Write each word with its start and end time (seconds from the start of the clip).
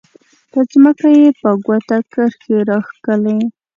په 0.51 0.59
ځمکه 0.71 1.07
یې 1.19 1.27
په 1.39 1.49
ګوته 1.65 1.97
کرښې 2.11 2.57
راښکلې. 2.67 3.37